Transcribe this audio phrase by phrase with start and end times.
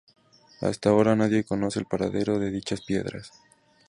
[0.61, 3.31] Hasta ahora, nadie conoce el paradero de dichas piedras.